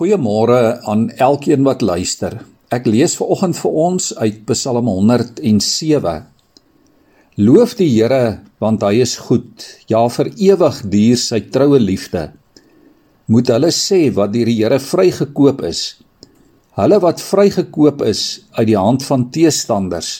[0.00, 2.38] Goeiemôre aan elkeen wat luister.
[2.72, 6.12] Ek lees ver oggend vir ons uit Psalm 107.
[7.36, 9.66] Loof die Here, want hy is goed.
[9.92, 12.22] Ja, vir ewig duur sy troue liefde.
[13.28, 15.82] Moet hulle sê wat deur die Here vrygekoop is.
[16.80, 18.22] Hulle wat vrygekoop is
[18.56, 20.14] uit die hand van teestanders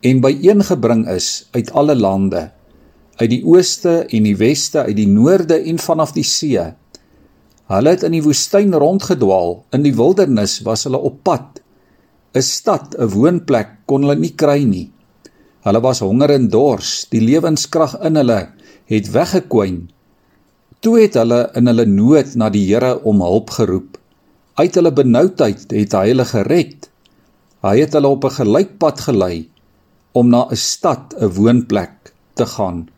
[0.00, 2.46] en byeengebring is uit alle lande,
[3.20, 6.64] uit die ooste en die weste, uit die noorde en vanaf die see
[7.72, 11.62] Hulle het in die woestyn rondgedwaal, in die wildernis was hulle op pad.
[12.36, 14.90] 'n Stad, 'n woonplek kon hulle nie kry nie.
[15.64, 18.52] Hulle was honger en dors, die lewenskrag in hulle
[18.92, 19.88] het weggekwyn.
[20.80, 23.96] Toe het hulle in hulle nood na die Here om hulp geroep.
[24.60, 26.90] Uit hulle benoudheid het hy hulle gered.
[27.64, 29.48] Hy het hulle op 'n gelykpad gelei
[30.12, 32.88] om na 'n stad, 'n woonplek te gaan.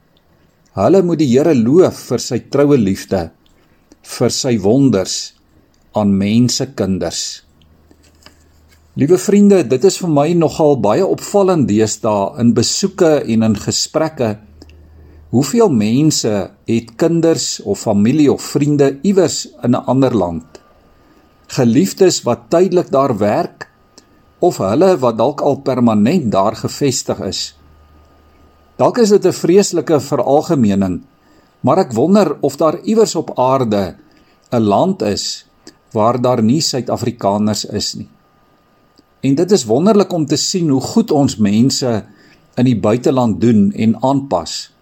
[0.74, 3.30] Hulle moet die Here loof vir sy troue liefde
[4.06, 5.16] vir sy wonders
[5.96, 7.24] aan mense kinders.
[8.96, 14.36] Liewe vriende, dit is vir my nogal baie opvallend deesdae in besoeke en in gesprekke.
[15.34, 16.32] Hoeveel mense
[16.70, 20.60] het kinders of familie of vriende iewers in 'n ander land?
[21.48, 23.68] Geliefdes wat tydelik daar werk
[24.40, 27.54] of hulle wat dalk al permanent daar gevestig is.
[28.76, 31.02] Dalk is dit 'n vreeslike veralgemening
[31.60, 33.96] Maar ek wonder of daar iewers op aarde
[34.50, 35.46] 'n land is
[35.92, 38.08] waar daar nie Suid-Afrikaners is nie.
[39.20, 42.04] En dit is wonderlik om te sien hoe goed ons mense
[42.56, 44.72] in die buiteland doen en aanpas.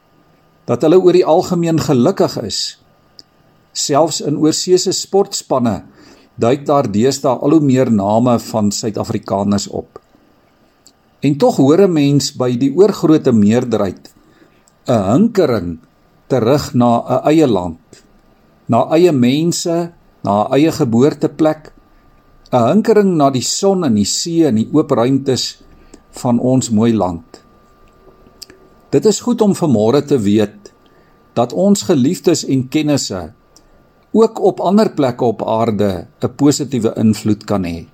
[0.64, 2.60] Dat hulle oor die algemeen gelukkig is.
[3.72, 5.82] Selfs in oorseese sportspanne
[6.34, 10.00] duik daar deesdae al hoe meer name van Suid-Afrikaners op.
[11.20, 14.12] En tog hoor 'n mens by die oorgrootste meerderheid
[14.86, 15.78] 'n hinkering
[16.34, 17.78] terug na 'n eie land,
[18.66, 19.92] na eie mense,
[20.24, 21.72] na 'n eie geboorteplek,
[22.52, 25.62] 'n hinkering na die son en die see en die oop ruimtes
[26.10, 27.42] van ons mooi land.
[28.90, 30.72] Dit is goed om vanmôre te weet
[31.34, 33.32] dat ons geliefdes en kennisse
[34.14, 37.86] ook op ander plekke op aarde 'n positiewe invloed kan hê.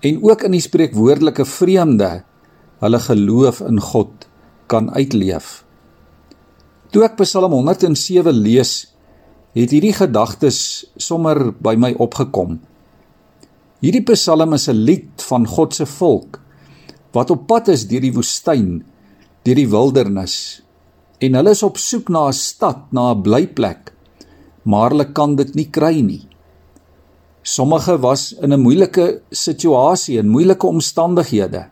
[0.00, 2.22] En ook in die spreekwoordelike vreemde
[2.78, 4.28] hulle geloof in God
[4.66, 5.65] kan uitleef.
[6.96, 8.70] Toe ek Psalm 107 lees,
[9.52, 12.54] het hierdie gedagtes sommer by my opgekom.
[13.84, 16.40] Hierdie Psalm is 'n lied van God se volk
[17.12, 18.80] wat op pad is deur die woestyn,
[19.44, 20.62] deur die wildernis
[21.20, 23.92] en hulle is op soek na 'n stad, na 'n blyplek,
[24.64, 26.24] maar hulle kan dit nie kry nie.
[27.42, 31.68] Sommige was in 'n moeilike situasie, in moeilike omstandighede.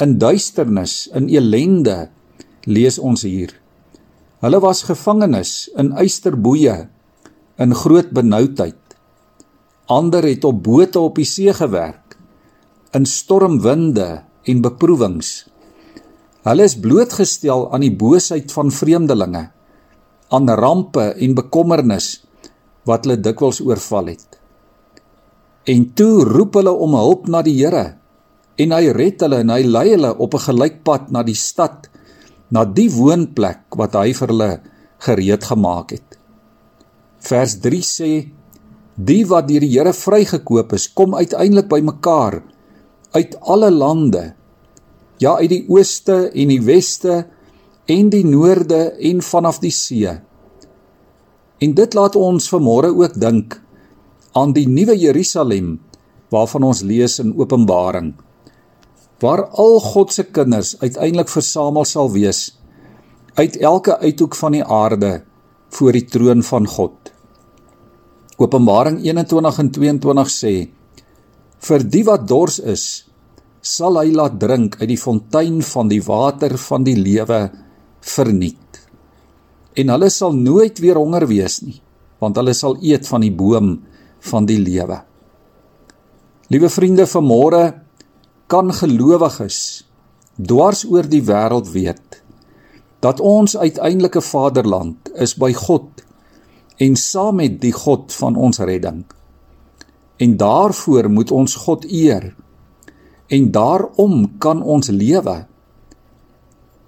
[0.00, 2.08] In duisternis, in elende
[2.66, 3.62] lees ons hier.
[4.44, 6.76] Hulle was gevangenes in eysterboeye
[7.64, 8.76] in groot benoudheid.
[9.88, 12.18] Ander het op bote op die see gewerk
[12.94, 14.08] in stormwinde
[14.44, 15.30] en beproewings.
[16.44, 19.46] Hulle is blootgestel aan die boosheid van vreemdelinge,
[20.28, 22.10] aan rampe en bekommernis
[22.84, 24.28] wat hulle dikwels oorval het.
[25.72, 27.94] En toe roep hulle om hulp na die Here
[28.60, 31.88] en hy red hulle en hy lei hulle op 'n gelykpad na die stad
[32.54, 34.50] na die woonplek wat hy vir hulle
[35.02, 36.18] gereed gemaak het.
[37.24, 38.10] Vers 3 sê:
[38.94, 42.42] Die wat deur die Here vrygekoop is, kom uiteindelik bymekaar
[43.14, 44.34] uit alle lande.
[45.18, 47.24] Ja, uit die ooste en die weste
[47.90, 50.14] en die noorde en vanaf die see.
[51.62, 53.58] En dit laat ons vanmôre ook dink
[54.34, 55.78] aan die nuwe Jerusalem
[56.34, 58.14] waarvan ons lees in Openbaring
[59.24, 62.50] waar al God se kinders uiteindelik versamel sal wees
[63.34, 65.22] uit elke uithoek van die aarde
[65.74, 67.10] voor die troon van God.
[68.38, 70.54] Openbaring 21 en 22 sê:
[71.64, 72.84] Vir die wat dors is,
[73.62, 77.40] sal hy laat drink uit die fontein van die water van die lewe
[78.04, 78.82] verniet.
[79.74, 81.80] En hulle sal nooit weer honger wees nie,
[82.22, 83.78] want hulle sal eet van die boom
[84.30, 85.00] van die lewe.
[86.52, 87.64] Liewe vriende, vanmôre
[88.46, 89.58] kan gelowiges
[90.36, 92.20] dwars oor die wêreld weet
[93.04, 96.04] dat ons uiteindelike vaderland is by God
[96.82, 99.04] en saam met die God van ons redding.
[100.16, 102.32] En daarvoor moet ons God eer.
[103.26, 105.44] En daarom kan ons lewe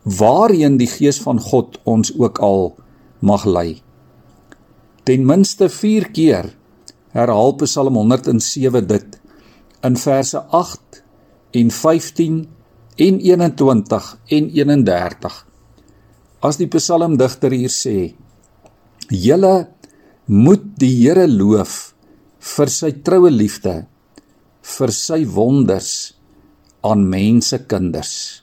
[0.02, 2.76] waarheen die gees van God ons ook al
[3.18, 3.82] mag lei.
[5.02, 6.52] Ten minste 4 keer
[7.14, 9.18] herhaal Psalm 107 dit
[9.86, 11.02] in verse 8
[11.56, 12.38] en 15
[13.06, 15.40] en 21 en 31.
[16.44, 18.14] As die psalmdigter hier sê:
[19.10, 19.68] "Julle
[20.26, 21.94] moet die Here loof
[22.38, 23.86] vir sy troue liefde
[24.66, 25.92] vir sy wonders
[26.86, 28.42] aan mense kinders.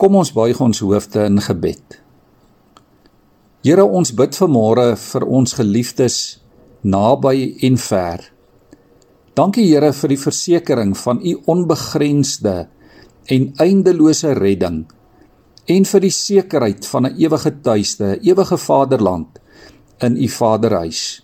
[0.00, 1.98] Kom ons buig ons hoofde in gebed.
[3.64, 6.16] Here ons bid vanmôre vir ons geliefdes
[6.80, 8.24] naby en ver.
[9.38, 12.54] Dankie Here vir die versekering van u onbegrensde
[13.30, 14.82] en eindelose redding
[15.70, 19.38] en vir die sekerheid van 'n ewige tuiste, ewige vaderland
[20.02, 21.22] in u vaderhuis.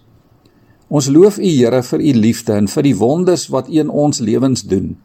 [0.89, 4.21] Ons loof u Here vir u liefde en vir die wonders wat u in ons
[4.21, 4.97] lewens doen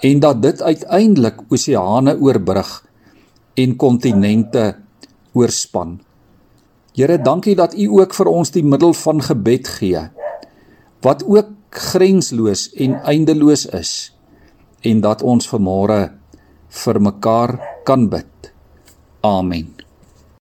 [0.00, 2.84] en dat dit uiteindelik oseane oorbrug
[3.54, 4.76] en kontinente
[5.32, 6.00] oorspan.
[6.94, 10.10] Here, dankie dat u ook vir ons die middel van gebed gee
[11.04, 13.94] wat ook grensloos en eindeloos is
[14.84, 16.00] en dat ons vanmôre
[16.84, 17.56] vir mekaar
[17.86, 18.52] kan bid.
[19.24, 19.73] Amen.